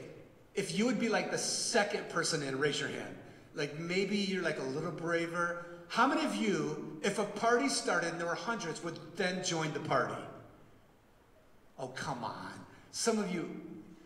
if 0.56 0.78
you 0.78 0.86
would 0.86 1.00
be 1.00 1.10
like 1.10 1.32
the 1.32 1.38
second 1.38 2.10
person 2.10 2.42
in, 2.42 2.58
raise 2.58 2.80
your 2.80 2.90
hand. 2.90 3.16
Like 3.54 3.80
maybe 3.80 4.18
you're 4.18 4.44
like 4.44 4.60
a 4.60 4.64
little 4.64 4.92
braver. 4.92 5.66
How 5.88 6.08
many 6.08 6.26
of 6.26 6.36
you, 6.36 7.00
if 7.04 7.20
a 7.20 7.24
party 7.24 7.70
started 7.70 8.12
and 8.12 8.20
there 8.20 8.28
were 8.28 8.36
hundreds, 8.36 8.84
would 8.84 9.00
then 9.16 9.44
join 9.44 9.72
the 9.74 9.80
party? 9.80 10.22
Oh, 11.80 11.88
come 11.90 12.24
on. 12.24 12.52
Some 12.92 13.20
of 13.20 13.34
you, 13.34 13.50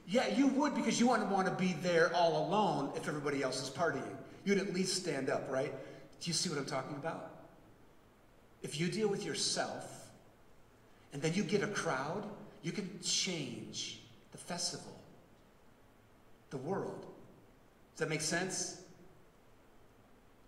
yeah, 0.07 0.27
you 0.27 0.47
would 0.47 0.75
because 0.75 0.99
you 0.99 1.07
wouldn't 1.07 1.29
want 1.29 1.47
to 1.47 1.53
be 1.53 1.73
there 1.81 2.13
all 2.13 2.45
alone 2.45 2.91
if 2.95 3.07
everybody 3.07 3.41
else 3.41 3.63
is 3.63 3.69
partying. 3.69 4.03
You'd 4.43 4.57
at 4.57 4.73
least 4.73 4.97
stand 4.97 5.29
up, 5.29 5.49
right? 5.49 5.71
Do 5.71 6.29
you 6.29 6.33
see 6.33 6.49
what 6.49 6.57
I'm 6.57 6.65
talking 6.65 6.97
about? 6.97 7.30
If 8.63 8.79
you 8.79 8.87
deal 8.87 9.07
with 9.07 9.25
yourself 9.25 10.09
and 11.13 11.21
then 11.21 11.33
you 11.33 11.43
get 11.43 11.63
a 11.63 11.67
crowd, 11.67 12.23
you 12.61 12.71
can 12.71 12.89
change 13.03 14.01
the 14.31 14.37
festival, 14.37 14.95
the 16.51 16.57
world. 16.57 17.05
Does 17.93 17.99
that 17.99 18.09
make 18.09 18.21
sense? 18.21 18.81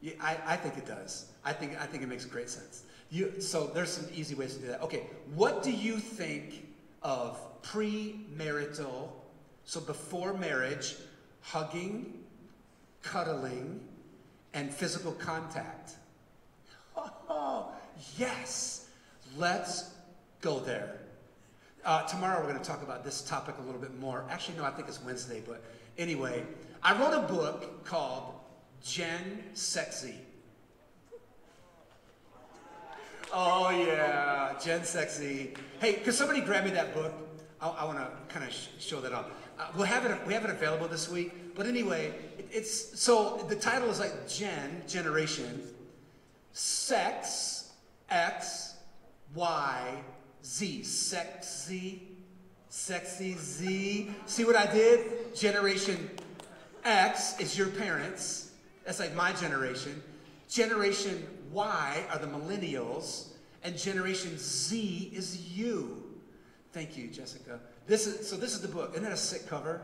Yeah, 0.02 0.14
I, 0.22 0.38
I 0.46 0.56
think 0.58 0.78
it 0.78 0.86
does. 0.86 1.28
I 1.44 1.54
think, 1.54 1.80
I 1.82 1.86
think 1.86 2.04
it 2.04 2.08
makes 2.08 2.26
great 2.26 2.50
sense. 2.50 2.84
You, 3.10 3.40
so 3.40 3.68
there's 3.68 3.90
some 3.90 4.08
easy 4.14 4.36
ways 4.36 4.56
to 4.56 4.62
do 4.62 4.68
that. 4.68 4.82
Okay, 4.82 5.04
what 5.36 5.64
do 5.64 5.72
you 5.72 5.98
think 5.98 6.68
of 7.04 7.38
premarital, 7.64 9.10
so 9.66 9.80
before 9.82 10.34
marriage, 10.34 10.96
hugging, 11.42 12.24
cuddling, 13.02 13.82
and 14.54 14.74
physical 14.74 15.12
contact. 15.14 15.94
Yes, 18.18 18.88
let's 19.38 19.92
go 20.42 20.60
there. 20.60 21.00
Uh, 21.86 22.04
tomorrow 22.04 22.40
we're 22.40 22.50
going 22.50 22.60
to 22.60 22.64
talk 22.64 22.82
about 22.82 23.04
this 23.04 23.22
topic 23.22 23.56
a 23.60 23.62
little 23.62 23.82
bit 23.82 24.00
more. 24.00 24.26
Actually, 24.30 24.58
no, 24.58 24.64
I 24.64 24.72
think 24.72 24.88
it's 24.88 25.04
Wednesday, 25.04 25.42
but 25.46 25.62
anyway, 25.98 26.44
I 26.82 26.98
wrote 26.98 27.14
a 27.14 27.28
book 27.28 27.84
called 27.84 28.36
Gen 28.84 29.44
Sexy. 29.54 30.16
Oh 33.34 33.70
yeah, 33.72 34.54
Gen 34.64 34.84
Sexy. 34.84 35.56
Hey, 35.80 35.94
could 35.94 36.14
somebody 36.14 36.40
grab 36.40 36.66
me 36.66 36.72
that 36.72 36.94
book? 36.94 37.14
I, 37.60 37.68
I 37.68 37.86
want 37.86 37.98
to 37.98 38.34
kind 38.34 38.46
of 38.46 38.54
sh 38.54 38.68
show 38.80 39.02
that 39.02 39.12
off. 39.12 39.26
Uh, 39.58 39.68
we'll 39.76 39.86
have 39.86 40.06
it. 40.06 40.16
We 40.28 40.34
have 40.34 40.46
it 40.46 40.52
available 40.52 40.88
this 40.88 41.10
week. 41.10 41.56
But 41.56 41.66
anyway, 41.66 42.14
it, 42.38 42.48
it's 42.52 43.00
so 43.00 43.44
the 43.50 43.56
title 43.56 43.90
is 43.90 44.00
like 44.00 44.28
Gen 44.30 44.84
Generation, 44.88 45.64
Sex 46.52 47.63
X 48.14 48.76
Y 49.34 50.04
Z, 50.46 50.84
sexy, 50.84 52.04
sexy 52.70 53.34
Z. 53.34 54.12
See 54.26 54.46
what 54.46 54.56
I 54.56 54.72
did? 54.72 55.36
Generation 55.36 56.10
X 56.84 57.40
is 57.40 57.58
your 57.58 57.68
parents. 57.68 58.52
That's 58.86 59.00
like 59.00 59.16
my 59.16 59.34
generation. 59.34 60.02
Generation 60.50 61.26
Y 61.52 62.04
are 62.12 62.20
the 62.20 62.28
millennials, 62.28 63.30
and 63.64 63.78
Generation 63.78 64.38
Z 64.38 65.12
is 65.16 65.58
you. 65.58 66.04
Thank 66.72 66.98
you, 66.98 67.08
Jessica. 67.08 67.60
This 67.88 68.06
is, 68.06 68.28
so 68.28 68.36
this 68.36 68.54
is 68.54 68.62
the 68.62 68.68
book. 68.68 68.92
Isn't 68.92 69.04
that 69.04 69.14
a 69.14 69.18
sick 69.18 69.48
cover? 69.48 69.82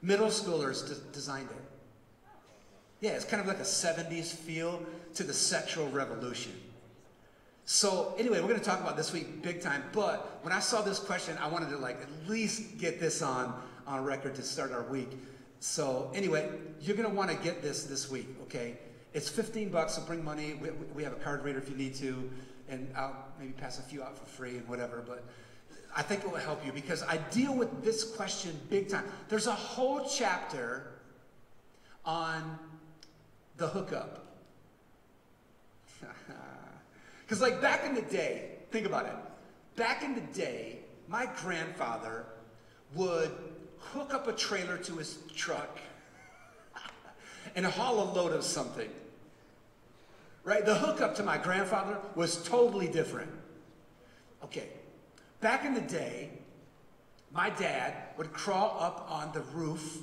Middle 0.00 0.28
schoolers 0.28 0.88
de 0.88 0.94
designed 1.12 1.50
it. 1.50 1.56
Yeah, 3.00 3.10
it's 3.10 3.24
kind 3.24 3.40
of 3.40 3.48
like 3.48 3.58
a 3.58 3.62
70s 3.62 4.32
feel 4.32 4.80
to 5.14 5.24
the 5.24 5.34
sexual 5.34 5.88
revolution. 5.88 6.52
So 7.64 8.14
anyway, 8.18 8.40
we're 8.40 8.48
going 8.48 8.60
to 8.60 8.64
talk 8.64 8.80
about 8.80 8.96
this 8.96 9.12
week 9.12 9.42
big 9.42 9.60
time. 9.60 9.84
But 9.92 10.40
when 10.42 10.52
I 10.52 10.60
saw 10.60 10.82
this 10.82 10.98
question, 10.98 11.38
I 11.40 11.46
wanted 11.46 11.70
to 11.70 11.78
like 11.78 12.00
at 12.00 12.28
least 12.28 12.78
get 12.78 12.98
this 13.00 13.22
on 13.22 13.54
on 13.86 14.04
record 14.04 14.34
to 14.36 14.42
start 14.42 14.72
our 14.72 14.82
week. 14.82 15.10
So 15.60 16.10
anyway, 16.14 16.48
you're 16.80 16.96
going 16.96 17.08
to 17.08 17.14
want 17.14 17.30
to 17.30 17.36
get 17.36 17.62
this 17.62 17.84
this 17.84 18.10
week, 18.10 18.26
okay? 18.42 18.76
It's 19.14 19.28
15 19.28 19.68
bucks, 19.68 19.94
so 19.94 20.02
bring 20.02 20.24
money. 20.24 20.54
We, 20.54 20.70
we 20.94 21.04
have 21.04 21.12
a 21.12 21.16
card 21.16 21.44
reader 21.44 21.58
if 21.58 21.68
you 21.68 21.76
need 21.76 21.94
to, 21.96 22.30
and 22.68 22.90
I'll 22.96 23.14
maybe 23.38 23.52
pass 23.52 23.78
a 23.78 23.82
few 23.82 24.02
out 24.02 24.18
for 24.18 24.24
free 24.24 24.56
and 24.56 24.66
whatever. 24.68 25.04
But 25.06 25.24
I 25.94 26.02
think 26.02 26.24
it 26.24 26.30
will 26.30 26.38
help 26.38 26.64
you 26.64 26.72
because 26.72 27.02
I 27.02 27.18
deal 27.30 27.54
with 27.54 27.84
this 27.84 28.02
question 28.02 28.58
big 28.70 28.88
time. 28.88 29.04
There's 29.28 29.46
a 29.46 29.54
whole 29.54 30.04
chapter 30.08 30.92
on 32.04 32.58
the 33.56 33.68
hookup. 33.68 34.26
Because, 37.22 37.40
like, 37.40 37.60
back 37.60 37.84
in 37.84 37.94
the 37.94 38.02
day, 38.02 38.50
think 38.70 38.86
about 38.86 39.06
it. 39.06 39.14
Back 39.76 40.02
in 40.02 40.14
the 40.14 40.20
day, 40.32 40.80
my 41.08 41.28
grandfather 41.42 42.26
would 42.94 43.32
hook 43.78 44.14
up 44.14 44.28
a 44.28 44.32
trailer 44.32 44.76
to 44.78 44.96
his 44.96 45.18
truck 45.34 45.78
and 47.56 47.64
haul 47.64 48.02
a 48.02 48.06
load 48.12 48.32
of 48.32 48.44
something. 48.44 48.90
Right? 50.44 50.64
The 50.66 50.74
hookup 50.74 51.14
to 51.16 51.22
my 51.22 51.38
grandfather 51.38 51.98
was 52.14 52.42
totally 52.42 52.88
different. 52.88 53.30
Okay, 54.44 54.68
Back 55.42 55.64
in 55.64 55.74
the 55.74 55.80
day, 55.80 56.30
my 57.32 57.50
dad 57.50 57.94
would 58.16 58.32
crawl 58.32 58.76
up 58.78 59.04
on 59.10 59.32
the 59.32 59.40
roof 59.52 59.98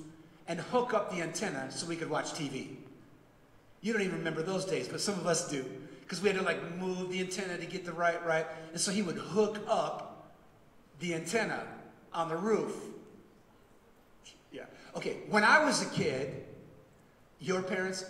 and 0.50 0.60
hook 0.60 0.94
up 0.94 1.10
the 1.10 1.22
antenna 1.22 1.72
so 1.72 1.88
we 1.88 1.96
could 1.96 2.10
watch 2.10 2.34
TV. 2.34 2.76
You 3.82 3.94
don't 3.94 4.02
even 4.02 4.18
remember 4.18 4.44
those 4.44 4.66
days, 4.66 4.90
but 4.90 5.00
some 5.00 5.16
of 5.16 5.26
us 5.26 5.50
do. 5.50 5.64
Because 6.10 6.24
we 6.24 6.30
had 6.30 6.40
to 6.40 6.44
like 6.44 6.76
move 6.78 7.12
the 7.12 7.20
antenna 7.20 7.56
to 7.60 7.68
get 7.68 7.86
the 7.86 7.94
right, 7.94 8.26
right. 8.26 8.48
And 8.72 8.82
so 8.82 8.92
he 8.92 9.04
would 9.04 9.18
hook 9.18 9.60
up 9.68 10.34
the 11.00 11.14
antenna 11.14 11.68
on 12.12 12.30
the 12.30 12.36
roof. 12.36 12.74
Yeah. 14.52 14.64
Okay, 14.96 15.18
when 15.30 15.44
I 15.44 15.64
was 15.64 15.84
a 15.84 15.86
kid, 15.92 16.46
your 17.40 17.62
parents, 17.62 18.06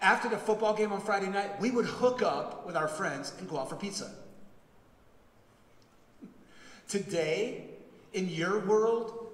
after 0.00 0.28
the 0.28 0.36
football 0.36 0.72
game 0.72 0.92
on 0.92 1.00
Friday 1.00 1.28
night, 1.28 1.60
we 1.60 1.72
would 1.72 1.84
hook 1.84 2.22
up 2.22 2.64
with 2.64 2.76
our 2.76 2.86
friends 2.86 3.32
and 3.40 3.48
go 3.48 3.58
out 3.58 3.68
for 3.68 3.74
pizza. 3.74 4.12
Today, 6.86 7.64
in 8.12 8.28
your 8.28 8.60
world, 8.60 9.32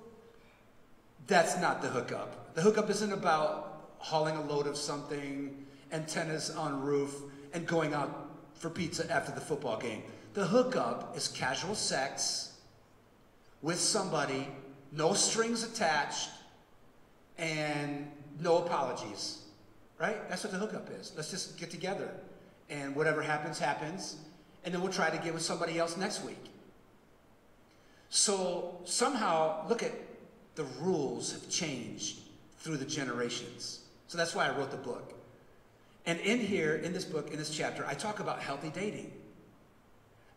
that's 1.26 1.58
not 1.58 1.82
the 1.82 1.88
hookup. 1.88 2.54
The 2.54 2.62
hookup 2.62 2.88
isn't 2.88 3.12
about 3.12 3.90
hauling 3.98 4.36
a 4.36 4.42
load 4.42 4.66
of 4.66 4.78
something, 4.78 5.66
antennas 5.92 6.48
on 6.48 6.80
roof, 6.80 7.14
and 7.58 7.66
going 7.66 7.92
out 7.92 8.30
for 8.54 8.70
pizza 8.70 9.10
after 9.12 9.32
the 9.32 9.40
football 9.40 9.78
game. 9.78 10.02
The 10.34 10.46
hookup 10.46 11.16
is 11.16 11.28
casual 11.28 11.74
sex 11.74 12.52
with 13.60 13.80
somebody, 13.80 14.48
no 14.92 15.12
strings 15.12 15.64
attached, 15.64 16.30
and 17.36 18.10
no 18.40 18.58
apologies. 18.58 19.42
Right? 19.98 20.28
That's 20.28 20.44
what 20.44 20.52
the 20.52 20.58
hookup 20.58 20.88
is. 21.00 21.12
Let's 21.16 21.30
just 21.30 21.58
get 21.58 21.70
together. 21.70 22.08
And 22.70 22.94
whatever 22.94 23.20
happens, 23.20 23.58
happens. 23.58 24.16
And 24.64 24.72
then 24.72 24.80
we'll 24.80 24.92
try 24.92 25.10
to 25.10 25.18
get 25.18 25.34
with 25.34 25.42
somebody 25.42 25.78
else 25.78 25.96
next 25.96 26.24
week. 26.24 26.44
So 28.10 28.80
somehow, 28.84 29.66
look 29.68 29.82
at 29.82 29.92
the 30.54 30.64
rules 30.80 31.32
have 31.32 31.48
changed 31.50 32.20
through 32.58 32.76
the 32.76 32.84
generations. 32.84 33.80
So 34.06 34.16
that's 34.16 34.34
why 34.34 34.46
I 34.46 34.56
wrote 34.56 34.70
the 34.70 34.76
book. 34.76 35.17
And 36.08 36.18
in 36.20 36.38
here, 36.40 36.76
in 36.76 36.94
this 36.94 37.04
book, 37.04 37.32
in 37.32 37.38
this 37.38 37.50
chapter, 37.50 37.84
I 37.84 37.92
talk 37.92 38.18
about 38.18 38.40
healthy 38.40 38.70
dating. 38.70 39.12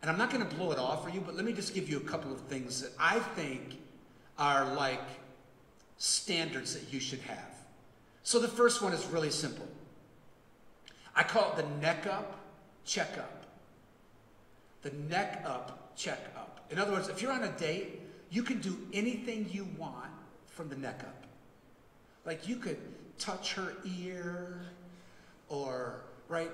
And 0.02 0.12
I'm 0.12 0.18
not 0.18 0.30
going 0.30 0.46
to 0.46 0.56
blow 0.56 0.74
it 0.74 0.78
off 0.78 1.02
for 1.02 1.10
you, 1.10 1.22
but 1.22 1.34
let 1.34 1.46
me 1.46 1.54
just 1.54 1.74
give 1.74 1.90
you 1.90 1.96
a 1.96 2.02
couple 2.02 2.30
of 2.30 2.42
things 2.42 2.82
that 2.82 2.92
I 3.00 3.20
think 3.20 3.78
are 4.38 4.76
like 4.76 5.00
standards 5.98 6.74
that 6.74 6.92
you 6.92 7.00
should 7.00 7.22
have. 7.22 7.56
So 8.22 8.38
the 8.38 8.50
first 8.50 8.82
one 8.82 8.92
is 8.92 9.06
really 9.06 9.30
simple. 9.30 9.66
I 11.16 11.24
call 11.24 11.54
it 11.54 11.56
the 11.56 11.70
neck 11.80 12.06
up, 12.06 12.38
check 12.84 13.18
up. 13.18 13.46
The 14.82 14.92
neck 15.10 15.42
up, 15.46 15.96
check 15.96 16.20
up. 16.36 16.66
In 16.70 16.80
other 16.80 16.92
words, 16.92 17.08
if 17.08 17.22
you're 17.22 17.32
on 17.32 17.46
a 17.46 17.52
date, 17.54 18.02
you 18.30 18.44
can 18.44 18.60
do 18.60 18.78
anything 18.92 19.48
you 19.50 19.70
want 19.78 20.12
from 20.48 20.68
the 20.68 20.76
neck 20.76 21.00
up. 21.00 21.24
Like 22.26 22.46
you 22.46 22.58
could 22.58 22.78
touch 23.18 23.54
her 23.54 23.72
ear 23.86 24.66
or, 25.52 26.02
right, 26.30 26.50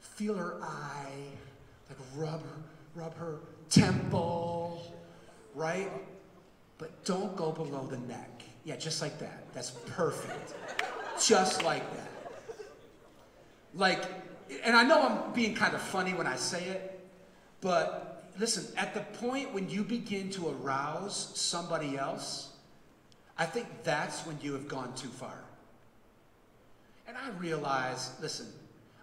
feel 0.00 0.34
her 0.34 0.58
eye, 0.62 1.12
like 1.88 1.98
rub 2.16 2.40
rub 2.94 3.14
her 3.18 3.36
temple, 3.68 4.96
right? 5.54 5.92
But 6.78 7.04
don't 7.04 7.36
go 7.36 7.52
below 7.52 7.86
the 7.86 7.98
neck. 7.98 8.42
Yeah, 8.64 8.76
just 8.76 9.02
like 9.02 9.18
that. 9.18 9.52
That's 9.52 9.70
perfect. 9.70 10.54
just 11.22 11.62
like 11.62 11.84
that. 11.96 12.10
Like, 13.74 14.04
and 14.64 14.74
I 14.74 14.82
know 14.82 15.02
I'm 15.02 15.32
being 15.32 15.54
kind 15.54 15.74
of 15.74 15.82
funny 15.82 16.14
when 16.14 16.26
I 16.26 16.36
say 16.36 16.64
it, 16.64 16.98
but 17.60 18.24
listen, 18.38 18.66
at 18.78 18.94
the 18.94 19.00
point 19.18 19.52
when 19.52 19.68
you 19.68 19.82
begin 19.82 20.30
to 20.30 20.48
arouse 20.48 21.32
somebody 21.34 21.98
else, 21.98 22.54
I 23.38 23.44
think 23.44 23.66
that's 23.84 24.26
when 24.26 24.38
you 24.40 24.54
have 24.54 24.68
gone 24.68 24.94
too 24.94 25.08
far. 25.08 25.45
And 27.06 27.16
I 27.16 27.30
realize, 27.38 28.12
listen, 28.20 28.46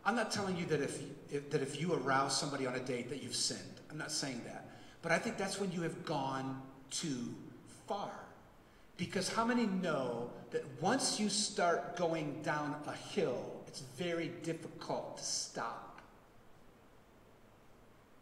I'm 0.06 0.16
not 0.16 0.32
telling 0.32 0.58
you 0.58 0.66
that 0.66 0.82
if, 0.82 1.02
if, 1.32 1.50
that 1.52 1.62
if 1.62 1.80
you 1.80 1.94
arouse 1.94 2.38
somebody 2.38 2.68
on 2.68 2.76
a 2.76 2.80
date 2.80 3.10
that 3.10 3.24
you've 3.24 3.36
sinned. 3.36 3.62
I'm 3.90 3.98
not 3.98 4.12
saying 4.12 4.42
that. 4.46 4.70
But 5.02 5.12
I 5.12 5.18
think 5.18 5.38
that's 5.38 5.60
when 5.60 5.72
you 5.72 5.82
have 5.82 6.06
gone 6.06 6.62
too 6.90 7.34
far. 7.88 8.12
Because 8.98 9.28
how 9.30 9.46
many 9.46 9.66
know 9.66 10.30
that 10.52 10.64
once 10.82 11.20
you 11.20 11.30
start 11.30 11.96
going 11.96 12.42
down 12.44 12.76
a 12.88 12.94
hill, 12.94 13.62
it's 13.68 13.82
very 13.98 14.32
difficult 14.44 15.18
to 15.18 15.24
stop? 15.24 16.02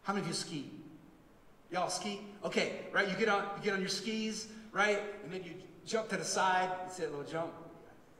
How 0.02 0.12
many 0.12 0.22
of 0.22 0.28
you 0.28 0.34
ski? 0.34 0.70
Y'all 1.70 1.88
ski? 1.88 2.20
Okay, 2.44 2.80
right? 2.92 3.08
You 3.08 3.16
get 3.16 3.28
on 3.28 3.44
you 3.56 3.64
get 3.64 3.74
on 3.74 3.80
your 3.80 3.88
skis, 3.88 4.48
right? 4.72 5.00
And 5.24 5.32
then 5.32 5.44
you 5.44 5.52
jump 5.86 6.08
to 6.08 6.16
the 6.16 6.24
side, 6.24 6.70
you 6.86 6.92
say 6.92 7.04
a 7.04 7.10
little 7.10 7.24
jump. 7.24 7.52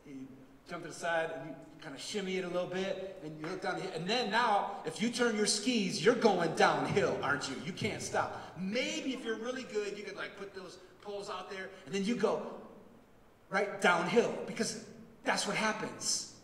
You 0.06 0.26
jump 0.68 0.82
to 0.82 0.88
the 0.88 0.94
side 0.94 1.30
and 1.38 1.50
you 1.50 1.56
kind 1.82 1.94
of 1.94 2.00
shimmy 2.00 2.36
it 2.36 2.44
a 2.44 2.48
little 2.48 2.68
bit, 2.68 3.20
and 3.24 3.38
you 3.40 3.46
look 3.46 3.62
down 3.62 3.74
the 3.74 3.82
hill. 3.82 3.92
And 3.96 4.08
then 4.08 4.30
now, 4.30 4.78
if 4.84 5.02
you 5.02 5.10
turn 5.10 5.36
your 5.36 5.46
skis, 5.46 6.04
you're 6.04 6.14
going 6.14 6.54
downhill, 6.54 7.18
aren't 7.22 7.48
you? 7.48 7.56
You 7.66 7.72
can't 7.72 8.00
stop. 8.00 8.40
Maybe 8.58 9.14
if 9.14 9.24
you're 9.24 9.38
really 9.38 9.64
good, 9.64 9.98
you 9.98 10.04
could 10.04 10.16
like 10.16 10.36
put 10.38 10.54
those 10.54 10.78
poles 11.00 11.28
out 11.28 11.50
there, 11.50 11.70
and 11.86 11.94
then 11.94 12.04
you 12.04 12.14
go 12.14 12.46
right 13.50 13.80
downhill 13.80 14.32
because 14.46 14.84
that's 15.24 15.46
what 15.46 15.56
happens. 15.56 16.34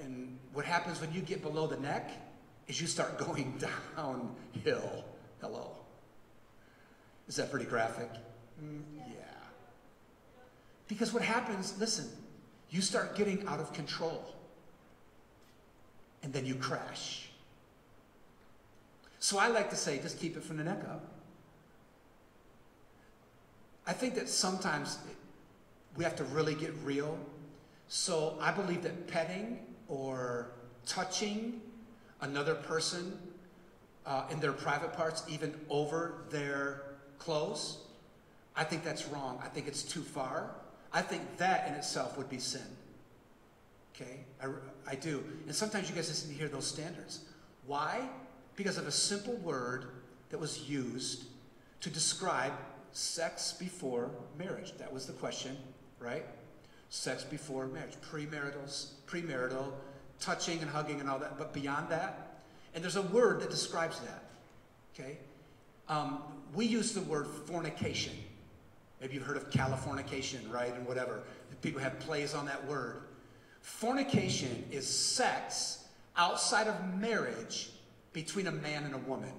And 0.00 0.38
what 0.52 0.64
happens 0.64 1.00
when 1.00 1.12
you 1.12 1.20
get 1.20 1.40
below 1.42 1.66
the 1.66 1.78
neck 1.78 2.10
is 2.68 2.80
you 2.80 2.86
start 2.86 3.18
going 3.26 3.54
downhill. 3.96 5.04
Hello. 5.40 5.72
Is 7.28 7.36
that 7.36 7.50
pretty 7.50 7.66
graphic? 7.66 8.10
Mm, 8.62 8.82
yeah. 9.08 9.24
Because 10.88 11.12
what 11.12 11.22
happens, 11.22 11.74
listen, 11.78 12.10
you 12.70 12.80
start 12.80 13.16
getting 13.16 13.46
out 13.46 13.60
of 13.60 13.72
control. 13.72 14.34
And 16.22 16.32
then 16.32 16.46
you 16.46 16.54
crash. 16.54 17.28
So 19.18 19.38
I 19.38 19.48
like 19.48 19.70
to 19.70 19.76
say, 19.76 19.98
just 19.98 20.18
keep 20.18 20.36
it 20.36 20.42
from 20.42 20.56
the 20.56 20.64
neck 20.64 20.82
up. 20.84 21.04
I 23.86 23.92
think 23.92 24.14
that 24.14 24.28
sometimes 24.28 24.98
we 25.96 26.04
have 26.04 26.16
to 26.16 26.24
really 26.24 26.54
get 26.54 26.72
real. 26.82 27.18
So 27.88 28.36
I 28.40 28.50
believe 28.50 28.82
that 28.82 29.06
petting 29.06 29.60
or 29.88 30.50
touching 30.86 31.60
another 32.20 32.54
person 32.54 33.18
uh, 34.06 34.24
in 34.30 34.40
their 34.40 34.52
private 34.52 34.92
parts, 34.92 35.22
even 35.28 35.54
over 35.68 36.24
their 36.30 36.82
clothes, 37.18 37.78
I 38.56 38.64
think 38.64 38.84
that's 38.84 39.06
wrong. 39.08 39.40
I 39.42 39.48
think 39.48 39.66
it's 39.66 39.82
too 39.82 40.02
far. 40.02 40.50
I 40.94 41.02
think 41.02 41.36
that 41.38 41.66
in 41.66 41.74
itself 41.74 42.16
would 42.16 42.30
be 42.30 42.38
sin. 42.38 42.62
Okay? 43.94 44.20
I, 44.40 44.46
I 44.92 44.94
do. 44.94 45.24
And 45.46 45.54
sometimes 45.54 45.90
you 45.90 45.96
guys 45.96 46.08
just 46.08 46.28
need 46.28 46.34
to 46.34 46.38
hear 46.38 46.48
those 46.48 46.66
standards. 46.66 47.24
Why? 47.66 48.08
Because 48.54 48.78
of 48.78 48.86
a 48.86 48.92
simple 48.92 49.34
word 49.38 49.86
that 50.30 50.38
was 50.38 50.70
used 50.70 51.24
to 51.80 51.90
describe 51.90 52.52
sex 52.92 53.52
before 53.52 54.10
marriage. 54.38 54.72
That 54.78 54.92
was 54.92 55.06
the 55.06 55.12
question, 55.14 55.56
right? 55.98 56.24
Sex 56.90 57.24
before 57.24 57.66
marriage. 57.66 57.94
Premarital, 58.08 58.92
premarital, 59.08 59.72
touching 60.20 60.60
and 60.60 60.70
hugging 60.70 61.00
and 61.00 61.10
all 61.10 61.18
that. 61.18 61.36
But 61.36 61.52
beyond 61.52 61.88
that, 61.88 62.40
and 62.72 62.82
there's 62.84 62.96
a 62.96 63.02
word 63.02 63.40
that 63.40 63.50
describes 63.50 63.98
that. 64.00 64.24
Okay? 64.94 65.18
Um, 65.88 66.22
we 66.54 66.66
use 66.66 66.92
the 66.92 67.00
word 67.02 67.26
fornication. 67.26 68.12
Maybe 69.04 69.16
you've 69.16 69.26
heard 69.26 69.36
of 69.36 69.50
Californication, 69.50 70.50
right? 70.50 70.74
And 70.74 70.86
whatever. 70.86 71.24
People 71.60 71.78
have 71.82 71.98
plays 71.98 72.32
on 72.32 72.46
that 72.46 72.66
word. 72.66 73.02
Fornication 73.60 74.64
is 74.70 74.88
sex 74.88 75.84
outside 76.16 76.68
of 76.68 76.94
marriage 76.98 77.68
between 78.14 78.46
a 78.46 78.50
man 78.50 78.84
and 78.84 78.94
a 78.94 78.98
woman. 78.98 79.30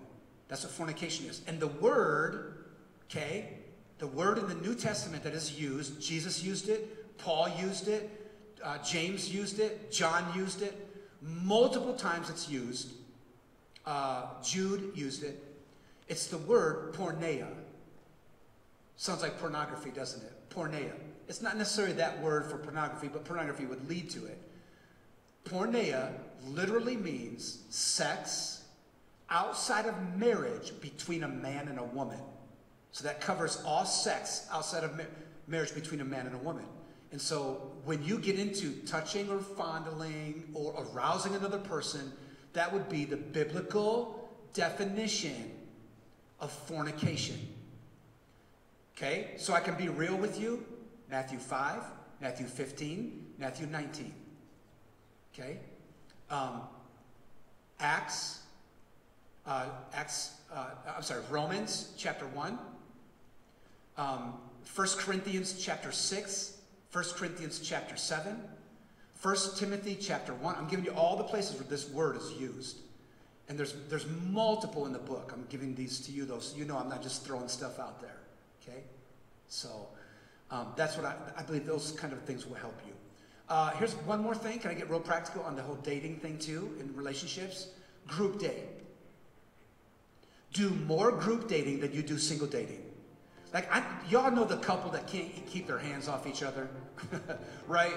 That's 0.49 0.63
what 0.63 0.71
fornication 0.71 1.25
is. 1.25 1.41
And 1.47 1.60
the 1.60 1.69
word, 1.69 2.65
okay, 3.10 3.58
the 3.97 4.06
word 4.06 4.38
in 4.38 4.47
the 4.47 4.54
New 4.54 4.75
Testament 4.75 5.23
that 5.23 5.34
is 5.34 5.60
used, 5.60 5.99
Jesus 5.99 6.43
used 6.43 6.69
it, 6.69 7.17
Paul 7.17 7.49
used 7.60 7.88
it, 7.88 8.32
uh, 8.63 8.78
James 8.84 9.34
used 9.34 9.60
it, 9.60 9.91
John 9.91 10.32
used 10.36 10.62
it, 10.62 10.88
multiple 11.23 11.95
times 11.95 12.30
it's 12.30 12.47
used. 12.47 12.91
Uh, 13.84 14.25
Jude 14.43 14.91
used 14.93 15.23
it. 15.23 15.43
It's 16.08 16.28
the 16.28 16.38
word 16.38 16.93
porneia. 16.93 17.47
Sounds 18.97 19.21
like 19.21 19.39
pornography, 19.39 19.91
doesn't 19.91 20.23
it? 20.23 20.31
Porneia. 20.49 20.93
It's 21.27 21.41
not 21.41 21.58
necessarily 21.58 21.93
that 21.93 22.21
word 22.21 22.45
for 22.45 22.58
pornography, 22.58 23.08
but 23.08 23.25
pornography 23.25 23.65
would 23.65 23.88
lead 23.89 24.10
to 24.12 24.25
it. 24.25 24.39
Porneia 25.43 26.13
literally 26.47 26.95
means 26.95 27.63
sex 27.69 28.63
outside 29.29 29.86
of 29.86 29.95
marriage 30.17 30.73
between 30.81 31.23
a 31.23 31.27
man 31.27 31.67
and 31.67 31.79
a 31.79 31.84
woman. 31.84 32.19
So 32.91 33.03
that 33.03 33.19
covers 33.19 33.62
all 33.65 33.86
sex 33.86 34.47
outside 34.51 34.84
of 34.84 34.99
marriage 35.47 35.73
between 35.73 36.01
a 36.01 36.05
man 36.05 36.27
and 36.27 36.36
a 36.36 36.39
woman. 36.39 36.65
And 37.12 37.21
so 37.21 37.71
when 37.84 38.03
you 38.03 38.17
get 38.17 38.39
into 38.39 38.71
touching 38.86 39.29
or 39.29 39.39
fondling 39.39 40.49
or 40.53 40.86
arousing 40.93 41.36
another 41.36 41.58
person, 41.58 42.12
that 42.53 42.71
would 42.71 42.88
be 42.89 43.05
the 43.05 43.17
biblical 43.17 44.29
definition 44.53 45.51
of 46.39 46.51
fornication. 46.51 47.55
Okay? 48.95 49.31
So 49.38 49.53
I 49.53 49.60
can 49.60 49.75
be 49.75 49.89
real 49.89 50.15
with 50.15 50.39
you. 50.39 50.65
Matthew 51.10 51.38
5, 51.38 51.81
Matthew 52.21 52.45
15, 52.45 53.25
Matthew 53.38 53.67
19. 53.67 54.13
Okay? 55.34 55.58
Um, 56.29 56.62
Acts, 57.79 58.39
uh, 59.45 59.65
Acts, 59.93 60.36
uh, 60.53 60.67
I'm 60.95 61.03
sorry, 61.03 61.21
Romans 61.29 61.93
chapter 61.97 62.25
1, 62.27 62.58
um, 63.97 64.34
1 64.73 64.88
Corinthians 64.97 65.60
chapter 65.60 65.91
6, 65.91 66.58
1 66.91 67.03
Corinthians 67.15 67.60
chapter 67.60 67.97
7, 67.97 68.41
1 69.21 69.36
Timothy 69.58 69.97
chapter 69.99 70.34
1. 70.34 70.55
I'm 70.55 70.67
giving 70.67 70.86
you 70.86 70.91
all 70.91 71.17
the 71.17 71.23
places 71.23 71.60
where 71.60 71.69
this 71.69 71.89
word 71.89 72.17
is 72.17 72.31
used. 72.34 72.77
And 73.47 73.60
there's, 73.60 73.75
there's 73.89 74.08
multiple 74.31 74.86
in 74.88 74.93
the 74.93 74.99
book. 74.99 75.31
I'm 75.34 75.45
giving 75.49 75.75
these 75.75 75.99
to 76.01 76.12
you, 76.12 76.25
though, 76.25 76.39
so 76.39 76.58
you 76.58 76.65
know 76.65 76.77
I'm 76.77 76.89
not 76.89 77.03
just 77.03 77.23
throwing 77.23 77.47
stuff 77.47 77.79
out 77.79 78.01
there. 78.01 78.17
Okay? 78.67 78.84
So 79.47 79.88
um, 80.51 80.73
that's 80.75 80.97
what 80.97 81.06
I, 81.06 81.15
I 81.38 81.43
believe 81.43 81.65
those 81.65 81.91
kind 81.91 82.13
of 82.13 82.21
things 82.21 82.45
will 82.45 82.56
help 82.56 82.80
you. 82.86 82.93
Uh, 83.47 83.71
here's 83.71 83.93
one 83.93 84.21
more 84.21 84.36
thing. 84.36 84.60
Can 84.60 84.71
I 84.71 84.73
get 84.73 84.89
real 84.89 84.99
practical 84.99 85.43
on 85.43 85.56
the 85.56 85.62
whole 85.62 85.75
dating 85.75 86.17
thing 86.17 86.38
too 86.39 86.75
in 86.80 86.95
relationships? 86.95 87.67
Group 88.08 88.39
date. 88.39 88.69
Do 90.54 90.69
more 90.69 91.12
group 91.12 91.47
dating 91.47 91.82
than 91.82 91.91
you 91.91 92.01
do 92.01 92.17
single 92.17 92.47
dating. 92.47 92.82
Like, 93.54 93.73
I, 93.73 93.84
y'all 94.10 94.32
know 94.32 94.45
the 94.45 94.58
couple 94.58 94.91
that 94.91 95.08
can't 95.08 95.30
keep 95.47 95.67
their 95.67 95.78
hands 95.78 96.08
off 96.08 96.28
each 96.28 96.43
other, 96.43 96.67
right? 97.67 97.93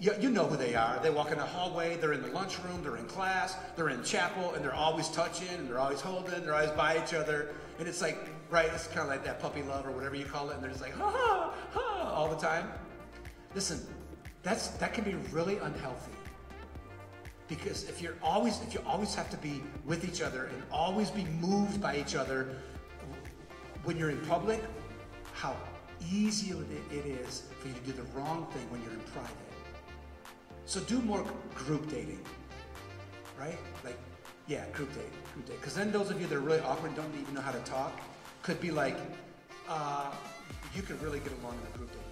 You, 0.00 0.12
you 0.20 0.30
know 0.30 0.44
who 0.44 0.56
they 0.56 0.74
are. 0.74 0.98
They 1.02 1.10
walk 1.10 1.30
in 1.30 1.38
the 1.38 1.44
hallway, 1.44 1.96
they're 1.96 2.12
in 2.12 2.22
the 2.22 2.28
lunchroom, 2.28 2.82
they're 2.82 2.96
in 2.96 3.06
class, 3.06 3.56
they're 3.76 3.88
in 3.88 4.02
chapel, 4.04 4.54
and 4.54 4.64
they're 4.64 4.74
always 4.74 5.08
touching, 5.08 5.48
and 5.48 5.68
they're 5.68 5.78
always 5.78 6.00
holding, 6.00 6.44
they're 6.44 6.54
always 6.54 6.70
by 6.72 7.02
each 7.02 7.14
other. 7.14 7.54
And 7.78 7.86
it's 7.86 8.02
like, 8.02 8.28
right? 8.50 8.68
It's 8.74 8.86
kind 8.88 9.00
of 9.00 9.08
like 9.08 9.24
that 9.24 9.40
puppy 9.40 9.62
love 9.62 9.86
or 9.86 9.92
whatever 9.92 10.16
you 10.16 10.24
call 10.24 10.50
it, 10.50 10.54
and 10.54 10.62
they're 10.62 10.70
just 10.70 10.82
like, 10.82 10.94
ha 10.94 11.10
ha, 11.10 11.54
ha, 11.70 12.12
all 12.12 12.28
the 12.28 12.36
time. 12.36 12.68
Listen, 13.54 13.80
that's, 14.42 14.68
that 14.68 14.92
can 14.92 15.04
be 15.04 15.14
really 15.30 15.58
unhealthy. 15.58 16.12
Because 17.46 17.88
if 17.88 18.02
you're 18.02 18.16
always, 18.22 18.60
if 18.62 18.74
you 18.74 18.80
always 18.86 19.14
have 19.14 19.30
to 19.30 19.36
be 19.38 19.62
with 19.86 20.04
each 20.04 20.20
other 20.20 20.46
and 20.46 20.62
always 20.70 21.10
be 21.10 21.24
moved 21.40 21.80
by 21.80 21.96
each 21.96 22.14
other 22.14 22.56
when 23.84 23.96
you're 23.96 24.10
in 24.10 24.20
public, 24.26 24.62
how 25.32 25.56
easy 26.12 26.54
it 26.90 27.06
is 27.06 27.44
for 27.60 27.68
you 27.68 27.74
to 27.74 27.80
do 27.80 27.92
the 27.92 28.02
wrong 28.18 28.46
thing 28.52 28.70
when 28.70 28.82
you're 28.82 28.92
in 28.92 29.00
private. 29.00 29.32
So 30.66 30.80
do 30.80 31.00
more 31.00 31.24
group 31.54 31.88
dating, 31.90 32.20
right? 33.38 33.58
Like, 33.84 33.98
yeah, 34.48 34.64
group 34.72 34.92
date, 34.94 35.04
group 35.34 35.46
date. 35.46 35.60
Because 35.60 35.74
then 35.74 35.92
those 35.92 36.10
of 36.10 36.20
you 36.20 36.26
that 36.26 36.34
are 36.34 36.40
really 36.40 36.60
awkward 36.60 36.96
don't 36.96 37.14
even 37.20 37.34
know 37.34 37.42
how 37.42 37.52
to 37.52 37.60
talk, 37.60 37.92
could 38.42 38.60
be 38.60 38.70
like, 38.70 38.96
uh, 39.68 40.10
you 40.74 40.82
could 40.82 41.00
really 41.02 41.20
get 41.20 41.32
along 41.42 41.54
in 41.60 41.74
a 41.74 41.76
group 41.76 41.90
dating 41.90 42.07